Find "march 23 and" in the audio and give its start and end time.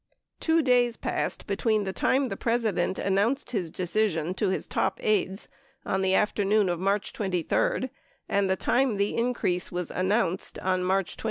6.79-8.49